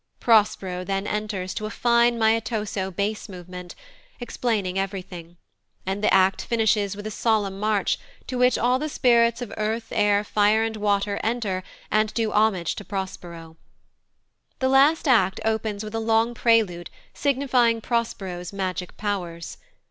Prospero 0.19 0.83
then 0.83 1.05
enters, 1.05 1.53
to 1.53 1.67
a 1.67 1.69
fine 1.69 2.17
maestoso 2.17 2.89
bass 2.89 3.29
movement, 3.29 3.75
explaining 4.19 4.79
everything; 4.79 5.37
and 5.85 6.03
the 6.03 6.11
act 6.11 6.41
finishes 6.41 6.95
with 6.95 7.05
a 7.05 7.11
solemn 7.11 7.59
march, 7.59 7.99
to 8.25 8.35
which 8.39 8.57
all 8.57 8.79
the 8.79 8.89
spirits 8.89 9.43
of 9.43 9.53
Earth, 9.57 9.89
Air, 9.91 10.23
Fire, 10.23 10.63
and 10.63 10.75
Water 10.77 11.19
enter 11.23 11.61
and 11.91 12.11
do 12.15 12.31
homage 12.31 12.73
to 12.77 12.83
Prospero. 12.83 13.57
The 14.57 14.69
last 14.69 15.07
act 15.07 15.39
opens 15.45 15.83
with 15.83 15.93
a 15.93 15.99
long 15.99 16.33
prelude 16.33 16.89
signifying 17.13 17.79
Prospero's 17.79 18.51
magic 18.51 18.97
powers. 18.97 19.57